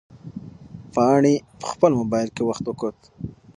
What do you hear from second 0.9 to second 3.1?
پاڼې په خپل موبایل کې وخت وکوت.